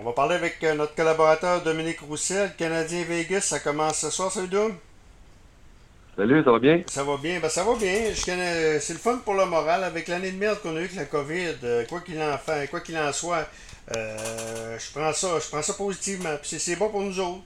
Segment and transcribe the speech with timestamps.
[0.00, 2.54] On va parler avec euh, notre collaborateur Dominique Roussel.
[2.56, 4.72] Canadien Vegas, ça commence ce soir, salut Dom?
[6.16, 6.82] Salut, ça va bien?
[6.86, 8.12] Ça va bien, ben ça va bien.
[8.14, 11.04] C'est le fun pour le moral avec l'année de merde qu'on a eu avec la
[11.06, 11.56] COVID.
[11.64, 13.48] Euh, quoi qu'il en fait, quoi qu'il en soit,
[13.96, 16.36] euh, je prends ça, je prends ça positivement.
[16.40, 17.42] Puis c'est bon pour nous autres,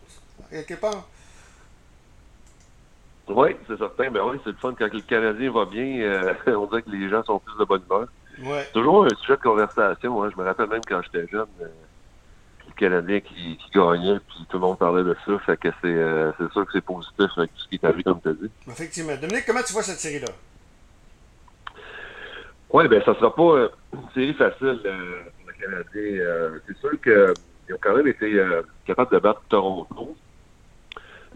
[0.51, 1.09] quelque part.
[3.29, 4.11] Oui, c'est certain.
[4.11, 6.35] Ben oui, c'est le fun quand le Canadien va bien.
[6.49, 8.09] on dirait que les gens sont plus de bonne humeur.
[8.41, 8.67] Ouais.
[8.73, 10.23] Toujours un sujet de conversation.
[10.23, 10.31] Hein.
[10.33, 11.67] Je me rappelle même quand j'étais jeune, euh,
[12.83, 15.39] Canadien qui, qui, gagnait, puis tout le monde parlait de ça.
[15.41, 18.21] Fait que c'est euh, sûr que c'est positif avec tout ce qui est arrivé, comme
[18.21, 18.51] tu as dit.
[18.69, 19.15] Effectivement.
[19.21, 20.29] Dominique, comment tu vois cette série-là?
[22.71, 26.61] Oui, ben ça sera pas euh, une série facile pour le Canadien.
[26.67, 28.43] c'est sûr qu'ils ont quand même été
[28.87, 30.17] capables de battre Toronto.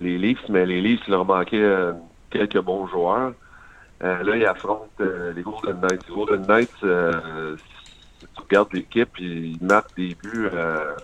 [0.01, 1.93] Les Leafs, mais les Leafs, il leur manquait
[2.31, 3.33] quelques bons joueurs.
[4.03, 6.09] Euh, là, ils affrontent euh, les Golden Knights.
[6.09, 7.57] Les Golden Knights, euh,
[8.35, 10.49] tu regardes l'équipe, ils marquent des buts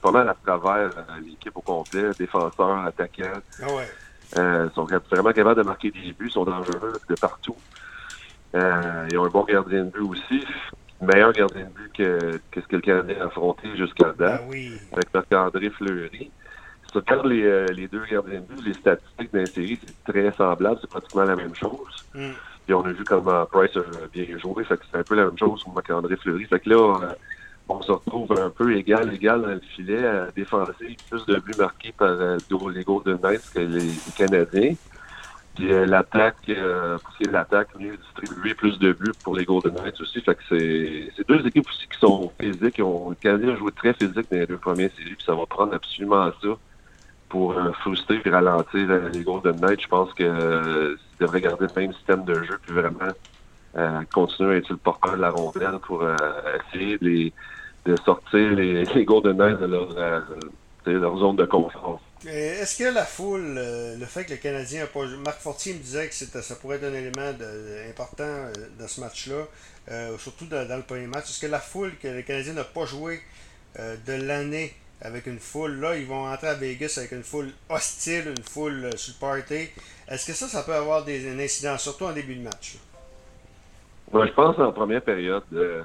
[0.02, 0.90] pas mal à travers
[1.24, 3.40] l'équipe au complet, défenseurs, attaquants.
[3.62, 3.88] Ah ouais.
[4.36, 7.56] ils sont vraiment capables de marquer des buts, ils sont dangereux de partout.
[8.54, 10.44] ils ont un bon gardien de but aussi.
[11.00, 14.40] Meilleur gardien de but que, que ce que le Canadien a affronté jusqu'à date.
[14.44, 14.72] Ah oui.
[14.92, 16.30] Avec Marc-André Fleury.
[16.84, 20.30] Si tu regardes les, les, deux gardiens de but, les statistiques d'un série, c'est très
[20.32, 22.06] semblable, c'est pratiquement la même chose.
[22.14, 22.30] Mm.
[22.64, 24.64] Puis on a vu comment Price a bien joué.
[24.64, 26.44] Fait que c'est un peu la même chose pour Marc-André Fleury.
[26.44, 27.14] Fait que là,
[27.68, 31.54] on se retrouve un peu égal, égal dans le filet, à défenser plus de buts
[31.58, 32.36] marqués par euh,
[32.74, 34.74] les Golden Knights que les, Canadiens.
[35.54, 39.12] Puis euh, l'attaque, euh, pour ce qui est de l'attaque, mieux distribuer plus de buts
[39.22, 40.20] pour les Golden Knights aussi.
[40.20, 42.80] Fait que c'est deux équipes aussi qui sont physiques.
[42.82, 45.46] On, le Canadien a joué très physique dans les deux premières séries, puis ça va
[45.46, 46.48] prendre absolument ça
[47.32, 49.80] pour euh, frustrer et ralentir les Golden Knights.
[49.80, 53.10] Je pense que euh, devraient garder le même système de jeu puis vraiment
[53.74, 56.14] euh, continuer à être le porteur de la rondelle pour euh,
[56.68, 59.88] essayer de, sortir les, les, Golden Knights de leur,
[60.84, 62.02] leur zone de confort.
[62.26, 66.08] Est-ce que la foule, le fait que le Canadien a pas Marc Fortier me disait
[66.08, 67.32] que ça pourrait être un élément
[67.88, 68.44] important
[68.78, 69.46] de ce match-là,
[70.18, 71.30] surtout dans, dans, le premier match.
[71.30, 73.20] Est-ce que la foule que le Canadien n'a pas joué
[73.78, 75.80] de l'année avec une foule.
[75.80, 79.20] Là, ils vont entrer à Vegas avec une foule hostile, une foule euh, sur le
[79.20, 79.68] party.
[80.08, 82.76] Est-ce que ça, ça peut avoir des incidents, surtout en début de match?
[84.12, 85.82] Moi, je pense en première période, euh,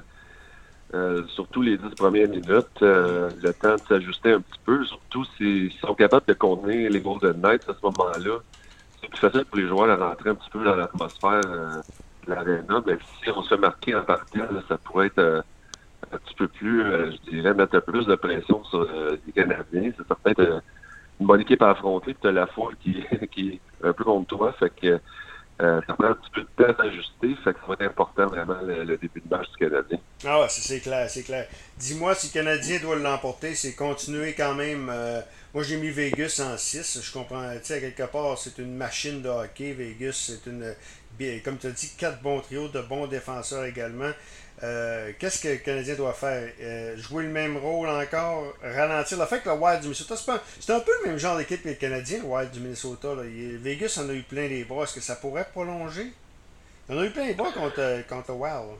[0.94, 5.72] euh, surtout les dix premières minutes, le temps de s'ajuster un petit peu, surtout s'ils
[5.80, 8.38] sont capables de contenir les Golden Knights à ce moment-là.
[9.00, 12.82] C'est plus facile pour les joueurs de rentrer un petit peu dans l'atmosphère de l'aréna,
[12.86, 15.44] mais si on se fait marquer en partie, ça pourrait être
[16.12, 19.16] un petit peu plus, euh, je dirais, mettre un peu plus de pression sur euh,
[19.26, 19.92] les Canadiens.
[19.96, 20.60] C'est certain que
[21.20, 23.02] une bonne équipe à affronter, puis tu as la foule qui,
[23.32, 24.54] qui est un peu contre toi.
[24.80, 25.00] Que
[25.60, 27.34] euh, ça prend un petit peu de temps à s'ajuster.
[27.42, 29.98] Fait que ça va être important vraiment le, début de match du Canadien.
[30.24, 31.46] Ah ouais, c'est clair, c'est clair.
[31.76, 34.92] Dis-moi si le Canadien doit l'emporter, c'est continuer quand même.
[35.52, 37.00] moi j'ai mis Vegas en 6.
[37.02, 39.72] Je comprends, tu sais, quelque part, c'est une machine de hockey.
[39.72, 40.74] Vegas, c'est une.
[41.44, 44.12] Comme tu as dit, quatre bons trios de bons défenseurs également.
[44.62, 46.50] Euh, qu'est-ce que le Canadien doit faire?
[46.60, 48.54] Euh, jouer le même rôle encore?
[48.62, 49.18] Ralentir?
[49.18, 50.16] Le fait que le Wild du Minnesota,
[50.58, 53.08] c'est un peu le même genre d'équipe que le Canadien, le Wild du Minnesota.
[53.22, 54.82] Vegas en a eu plein les bras.
[54.82, 56.12] Est-ce que ça pourrait prolonger?
[56.88, 58.78] Il en a eu plein les bras contre, contre le Wild.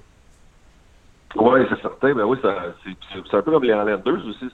[1.37, 2.15] Oui, c'est certain.
[2.15, 4.47] Ben oui, c'est un peu comme les Islanders aussi.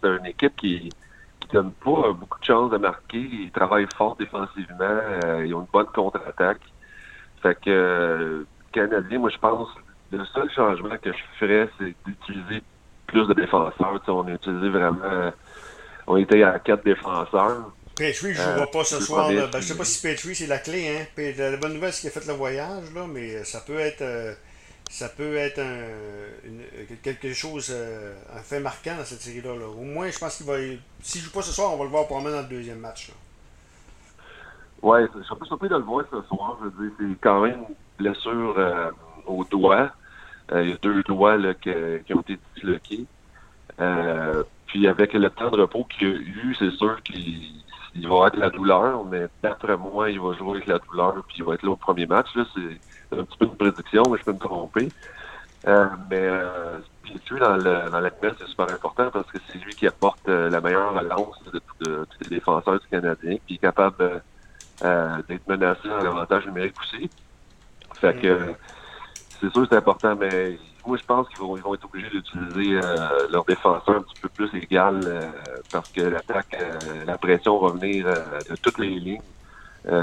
[0.00, 0.90] C'est une équipe qui
[1.42, 3.18] ne donne pas beaucoup de chances de marquer.
[3.18, 4.76] Ils travaillent fort défensivement.
[4.80, 6.62] Euh, ils ont une bonne contre-attaque.
[7.42, 9.68] Fait que Canadien, moi je pense
[10.12, 12.62] le seul changement que je ferais, c'est d'utiliser
[13.06, 14.00] plus de défenseurs.
[14.08, 15.32] on a utilisé vraiment.
[16.06, 17.72] On était à quatre défenseurs.
[17.94, 19.28] Petrie ne jouera pas ce soir.
[19.28, 20.88] Ben, je ne sais pas si Petrie c'est la clé.
[20.88, 21.22] Hein?
[21.36, 24.02] La bonne nouvelle, c'est qu'il a fait le voyage, là, mais ça peut être.
[24.02, 24.34] Euh,
[24.90, 29.52] ça peut être un, quelque chose, euh, un fait marquant dans cette série-là.
[29.68, 30.54] Au moins, je pense qu'il va.
[31.00, 33.12] S'il ne joue pas ce soir, on va le voir probablement dans le deuxième match.
[34.82, 36.58] Oui, je suis un peu surpris de le voir ce soir.
[36.60, 38.90] Je veux dire, c'est quand même une blessure euh,
[39.26, 39.92] au doigt.
[40.52, 41.70] Euh, il y a deux doigts là, qui,
[42.14, 43.06] ont été disloqués.
[43.80, 47.62] Euh, puis avec le temps de repos qu'il a eu, c'est sûr qu'il
[48.02, 51.36] va avoir de la douleur, mais d'après moi, il va jouer avec la douleur, puis
[51.38, 52.28] il va être là au premier match.
[52.34, 54.88] C'est un petit peu une prédiction, mais je peux me tromper.
[55.68, 59.86] Euh, mais euh, puis dans, dans la c'est super important parce que c'est lui qui
[59.86, 64.22] apporte la meilleure relance de, tous les défenseurs du Canadien, puis est capable
[65.28, 67.10] d'être menacé dans l'avantage numérique aussi.
[67.94, 68.54] Fait que mm
[69.40, 72.10] c'est sûr que c'est important, mais moi, je pense qu'ils vont, ils vont être obligés
[72.10, 75.20] d'utiliser euh, leur défenseur un petit peu plus égal euh,
[75.72, 79.22] parce que l'attaque, euh, la pression va venir de toutes les lignes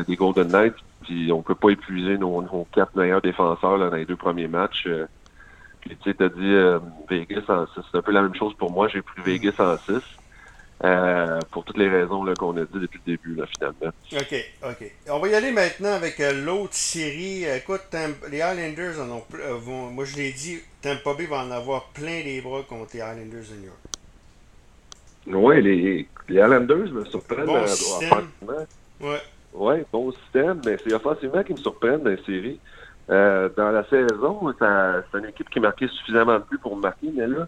[0.07, 0.75] des Golden Knights.
[1.04, 4.88] Puis on peut pas épuiser nos, quatre meilleurs défenseurs dans les deux premiers matchs.
[5.81, 6.80] Puis tu sais, t'as dit euh,
[7.10, 7.81] Vegas en 6.
[7.92, 8.88] C'est un peu la même chose pour moi.
[8.88, 10.01] J'ai pris Vegas en 6.
[10.83, 13.91] Euh, pour toutes les raisons qu'on a dit depuis le début, là, finalement.
[14.13, 14.91] OK, OK.
[15.09, 17.45] On va y aller maintenant avec euh, l'autre série.
[17.45, 17.81] Écoute,
[18.29, 19.24] les Islanders en ont
[19.57, 23.00] vont, moi je l'ai dit, Tampa Bay va en avoir plein les bras contre les
[23.00, 23.79] Islanders de New York.
[25.29, 28.21] Oui, les, les Islanders me surprennent bon offensivement.
[29.01, 29.21] Ouais.
[29.53, 32.59] Oui, bon système, mais c'est offensivement qui me surprennent dans les séries.
[33.09, 37.25] Euh, dans la saison, c'est une équipe qui marquait suffisamment de buts pour marquer, mais
[37.25, 37.47] là,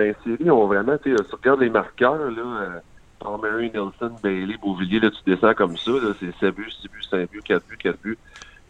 [0.00, 2.78] les séries, on vraiment, tu regardes les marqueurs, là, euh,
[3.18, 7.02] Palmery, Nelson, Bailey, Beauvillier, là, tu descends comme ça, là, c'est 7 buts, 6 buts,
[7.10, 8.18] 5 buts, 4 buts, 4 buts.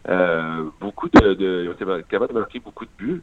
[0.09, 3.21] Euh, beaucoup de, de, ils ont été capables de marquer beaucoup de buts.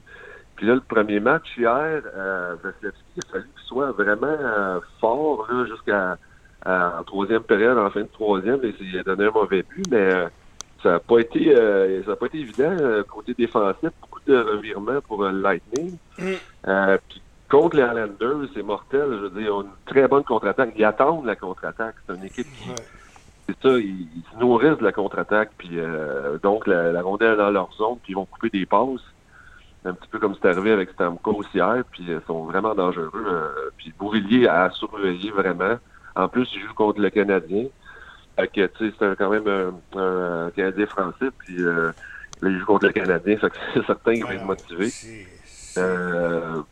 [0.57, 4.81] Puis là, le premier match hier, euh, Vasilevski, il a fallu qu'il soit vraiment euh,
[5.01, 6.19] fort là, jusqu'à
[6.67, 8.61] en troisième période, en fin de troisième.
[8.65, 10.29] Et il a donné un mauvais but, mais euh,
[10.83, 13.91] ça n'a pas été euh, ça a pas été évident euh, côté défensif.
[14.01, 15.97] Beaucoup de revirements pour le Lightning.
[16.19, 16.97] Mm.
[17.09, 19.09] puis contre les Islanders, c'est mortel.
[19.11, 20.73] Je veux dire, ils ont une très bonne contre-attaque.
[20.77, 21.95] Ils attendent la contre-attaque.
[22.07, 22.71] C'est une équipe qui.
[23.49, 25.79] C'est ça, ils, se nourrissent de la contre-attaque, puis
[26.43, 29.01] donc la, la, rondelle est dans leur zone, puis ils vont couper des passes
[29.85, 33.11] un petit peu comme c'est arrivé avec Stamkos hier, puis ils sont vraiment dangereux.
[33.15, 35.77] Euh, puis Bourvillier a surveillé vraiment.
[36.17, 37.67] En plus, il joue contre le Canadien.
[38.37, 41.93] Fait que, tu sais, c'est quand même un, un, Canadien français, puis euh,
[42.41, 44.89] là, il joue contre le Canadien, fait que c'est certain qu'il va être motivé.
[45.77, 46.63] Euh,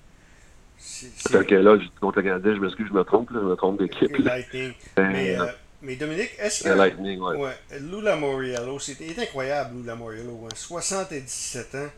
[0.79, 3.79] fait que là, contre le Canadien, je m'excuse, je me trompe, là, je me trompe
[3.79, 4.17] d'équipe.
[4.97, 5.47] Mais, euh,
[5.83, 6.71] mais Dominique, est-ce que.
[6.71, 7.37] Lightning, ouais.
[7.37, 7.81] ouais.
[7.81, 10.47] Lou Lamoriello, c'est incroyable, Lou Lamoriello.
[10.47, 10.55] Hein.
[10.55, 11.89] 77 ans.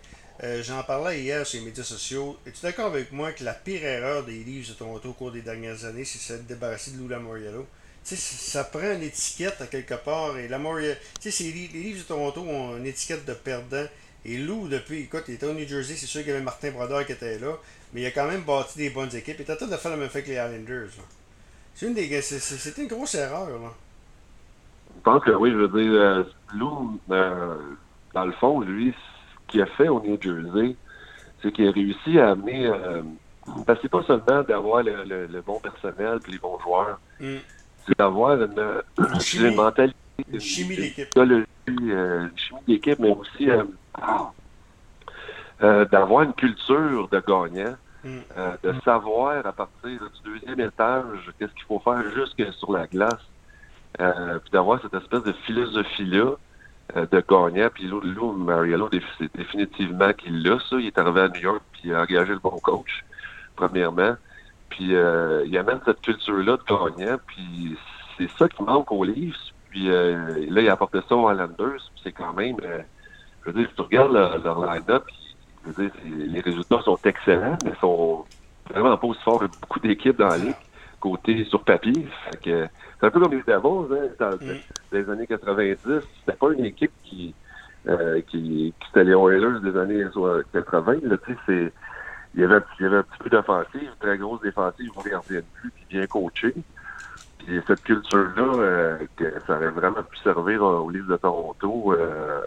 [0.44, 2.36] Euh, j'en parlais hier sur les médias sociaux.
[2.46, 5.42] Es-tu d'accord avec moi que la pire erreur des livres de Toronto au cours des
[5.42, 7.66] dernières années, c'est de débarrasser de Lou Lamoriello?
[8.04, 10.38] Tu sais, ça prend une étiquette à quelque part.
[10.38, 13.86] Et Lamoriello, tu sais, les, livres de Toronto ont une étiquette de perdant.
[14.24, 16.70] Et Lou, depuis, écoute, il était au New Jersey, c'est sûr qu'il y avait Martin
[16.72, 17.56] Brodeur qui était là,
[17.92, 19.36] mais il a quand même bâti des bonnes équipes.
[19.38, 20.90] Il train de faire le même fait que les Islanders.
[21.74, 23.48] C'est une des c'était une grosse erreur.
[23.48, 23.72] Là.
[24.96, 26.24] Je pense que oui, je veux dire, euh,
[26.54, 27.56] Lou, euh,
[28.14, 28.94] dans le fond, lui,
[29.46, 30.74] qu'il a fait au New Jersey,
[31.40, 32.66] c'est qu'il a réussi à amener.
[32.66, 33.02] Euh,
[33.66, 37.36] parce que c'est pas seulement d'avoir le, le, bon personnel et les bons joueurs, mm.
[37.86, 38.60] c'est d'avoir une,
[38.98, 39.96] une, une, mentalité,
[40.30, 41.08] une chimie d'équipe.
[41.16, 43.64] Euh, une chimie d'équipe, mais aussi euh,
[45.62, 47.74] euh, d'avoir une culture de gagnant.
[48.04, 48.18] Mm.
[48.36, 52.86] Euh, de savoir à partir du deuxième étage qu'est-ce qu'il faut faire jusque sur la
[52.86, 53.26] glace,
[54.00, 56.36] euh, puis d'avoir cette espèce de philosophie-là
[56.96, 57.68] euh, de gagnant.
[57.74, 58.88] Puis Lou, Mariello,
[59.18, 60.76] c'est définitivement qu'il l'a, ça.
[60.76, 63.04] Il est arrivé à New York, puis il a engagé le bon coach,
[63.56, 64.14] premièrement.
[64.70, 67.76] Puis euh, il amène cette culture-là de gagnant, puis
[68.16, 69.52] c'est ça qui manque aux Leafs.
[69.70, 72.56] Puis euh, là, il a apporté ça aux Islanders, puis c'est quand même...
[72.62, 72.78] Euh,
[73.42, 75.04] je veux dire, si tu regardes leur, leur line-up,
[75.68, 78.24] je veux dire, les résultats sont excellents, mais sont
[78.70, 80.54] vraiment pas aussi forts que beaucoup d'équipes dans la Ligue,
[81.00, 82.06] côté sur papier.
[82.42, 84.58] C'est un peu comme les Devils, hein, dans, mm.
[84.92, 85.78] les années 90.
[86.20, 87.34] C'était pas une équipe qui,
[87.88, 90.04] euh, qui, qui c'était les Oilers des années
[90.52, 90.94] 80.
[91.02, 91.16] Là,
[91.46, 91.72] c'est,
[92.34, 95.44] il y avait, il y avait un petit peu d'offensive, très grosse défensive, vous de
[95.62, 96.54] but, puis bien coaché.
[97.38, 102.40] Puis cette culture-là, euh, que ça aurait vraiment pu servir au livre de Toronto euh,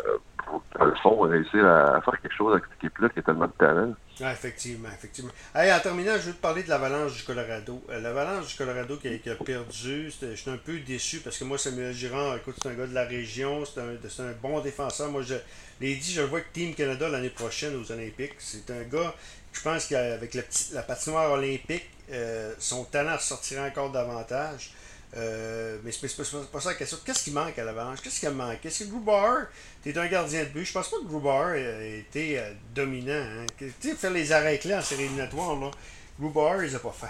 [0.77, 3.51] dans le fond, réussir à, faire quelque chose avec cette équipe-là qui a tellement de
[3.53, 3.93] talent.
[4.23, 5.31] Ah, effectivement, effectivement.
[5.55, 7.83] Hey, en terminant, je veux te parler de l'avalanche du Colorado.
[7.89, 11.57] Euh, l'avalanche du Colorado qui a, perdu, je suis un peu déçu parce que moi,
[11.57, 15.09] Samuel Girard, écoute, c'est un gars de la région, c'est un, un, bon défenseur.
[15.09, 15.35] Moi, je
[15.79, 18.35] l'ai dit, je le vois que Team Canada l'année prochaine aux Olympiques.
[18.39, 19.13] C'est un gars,
[19.53, 24.71] je pense qu'avec la, la patinoire olympique, euh, son talent sortira encore davantage.
[25.17, 26.97] Euh, mais c'est pas, pas, ça la question.
[27.05, 27.99] Qu'est-ce qui manque à l'Avalanche?
[28.01, 28.65] Qu'est-ce qui manque?
[28.65, 29.47] Est-ce que Grubar,
[29.83, 30.63] t'es un gardien de but?
[30.63, 33.11] Je pense pas que Grubar a été euh, dominant.
[33.11, 33.45] Hein?
[33.57, 35.71] Tu sais, faire les arrêts clés en série éliminatoire, là.
[36.17, 37.07] Grubar, il les a pas fait.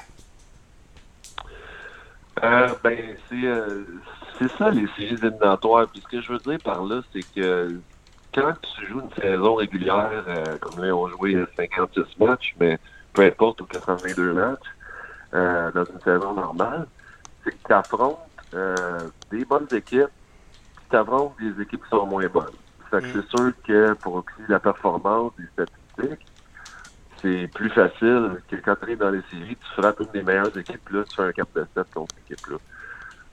[2.44, 3.84] Euh, ben, c'est, euh,
[4.40, 5.88] c'est ça les séries éliminatoires.
[5.88, 7.80] Puis ce que je veux dire par là, c'est que
[8.34, 10.24] quand tu joues une saison régulière,
[10.60, 12.80] comme là, on joué 56 matchs, mais
[13.14, 14.60] peu importe, ou 82 matchs,
[15.34, 16.88] dans une saison normale,
[17.44, 18.20] c'est que tu affrontes
[18.54, 19.00] euh,
[19.32, 20.10] des bonnes équipes,
[20.76, 22.56] puis tu affrontes des équipes qui sont moins bonnes.
[22.90, 23.12] Fait que Mm.
[23.14, 26.26] c'est sûr que pour aussi la performance des statistiques,
[27.22, 30.56] c'est plus facile que quand tu arrives dans les séries, tu frappes une des meilleures
[30.58, 32.58] équipes, là, tu fais un cap de 7 contre cette équipe-là.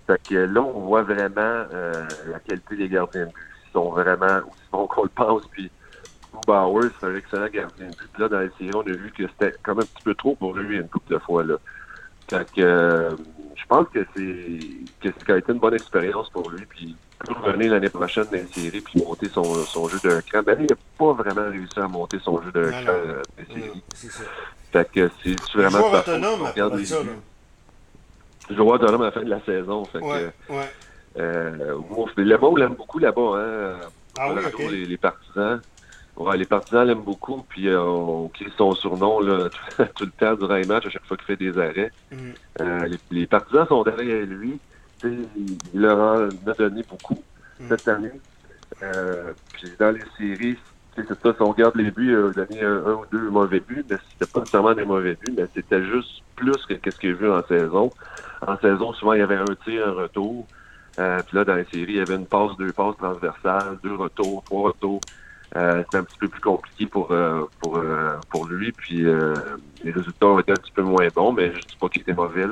[0.06, 3.34] Fait que là, on voit vraiment euh, la qualité des gardiens de but.
[3.66, 5.46] Ils sont vraiment aussi bons qu'on le pense.
[5.48, 5.70] Puis
[6.46, 8.08] Bauer, c'est un excellent gardien de but.
[8.12, 10.14] Puis là, dans les séries, on a vu que c'était quand même un petit peu
[10.14, 11.44] trop pour lui une couple de fois.
[11.44, 11.56] Là.
[12.30, 13.10] Fait que euh,
[13.60, 14.58] je pense que c'est
[15.00, 16.64] que ça a été une bonne expérience pour lui.
[16.66, 16.96] Puis
[17.28, 20.42] il peut revenir l'année prochaine dans une série puis monter son, son jeu d'un cran.
[20.42, 23.54] Ben, il n'a pas vraiment réussi à monter son jeu d'un cran euh, dans
[24.08, 24.22] ça.
[24.72, 26.96] Fait que c'est vraiment Joueur autonome On à les ça.
[28.50, 29.84] Joueur autonome à la fin de la saison.
[29.86, 30.70] Fait Ouais, que, ouais.
[31.18, 31.78] euh,
[32.16, 33.20] le monde l'aime beaucoup là-bas.
[33.36, 33.76] Hein,
[34.18, 35.60] Ah oui, les, les partisans.
[36.18, 39.48] Ouais, les partisans l'aiment beaucoup, puis euh, on crie son surnom là,
[39.94, 41.92] tout le temps durant les matchs, à chaque fois qu'il fait des arrêts.
[42.10, 42.34] Mhm.
[42.60, 44.58] Euh, les, les partisans sont derrière lui.
[45.04, 47.22] Il leur en a donné beaucoup
[47.60, 47.68] Mm.
[47.70, 48.12] cette année.
[48.82, 50.56] Euh, puis dans les séries,
[50.94, 53.60] c'est ça, si on regarde les buts, il a donné un, un ou deux mauvais
[53.60, 57.10] buts, mais c'était pas nécessairement des mauvais buts, mais c'était juste plus que ce qu'il
[57.10, 57.90] a vu en saison.
[58.46, 60.46] En saison, souvent, il y avait un tir, un retour.
[60.96, 64.42] Puis là, dans les séries, il y avait une passe, deux passes transversales, deux retours,
[64.44, 65.00] trois retours.
[65.56, 68.72] Euh, c'était un petit peu plus compliqué pour euh, pour euh, pour lui.
[68.72, 69.34] Puis euh,
[69.82, 72.12] les résultats ont été un petit peu moins bons, mais je dis pas qu'ils étaient
[72.12, 72.44] mauvais.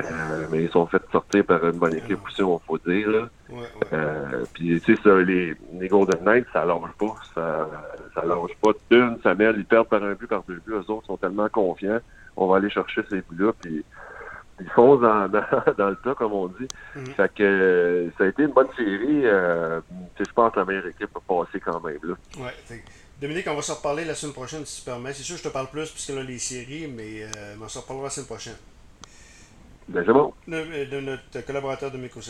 [0.00, 3.10] Euh, mais ils sont fait sortir par une bonne équipe aussi, on faut dire.
[3.10, 3.28] Là.
[3.50, 3.66] Ouais, ouais.
[3.92, 7.14] Euh, puis tu sais, ça, les, les Golden Knights, ça lâche pas.
[7.34, 7.68] Ça,
[8.14, 8.70] ça lâche pas.
[8.90, 10.72] D'une, ça mêle, ils perdent par un but, par deux buts.
[10.72, 12.00] Eux autres sont tellement confiants.
[12.36, 13.52] On va aller chercher ces buts-là.
[13.60, 13.84] Puis
[14.60, 16.68] ils foncent dans, dans, dans le tas, comme on dit.
[16.96, 17.06] Mhm.
[17.06, 19.26] Fait que euh, ça a été une bonne série.
[19.26, 19.80] Euh,
[20.18, 21.98] je pense que la meilleure équipe a passé quand même.
[22.02, 22.14] Là.
[22.38, 22.80] Ouais,
[23.20, 25.12] Dominique, on va se reparler la semaine prochaine si tu permets.
[25.12, 27.78] C'est sûr que je te parle plus puisque là les séries, mais euh, on se
[27.78, 28.56] reparlera la semaine prochaine.
[29.88, 30.32] Ben, c'est bon.
[30.48, 32.20] De, de notre collaborateur Dominique Rousseau.